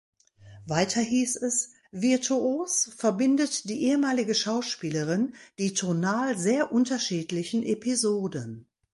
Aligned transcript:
Weiter 0.65 1.01
hieß 1.01 1.35
es: 1.43 1.73
„Virtuos 1.91 2.89
verbindet 2.97 3.65
die 3.69 3.83
ehemalige 3.83 4.33
Schauspielerin 4.33 5.35
die 5.59 5.75
tonal 5.75 6.35
sehr 6.39 6.71
unterschiedlichen 6.71 7.61
Episoden. 7.61 8.65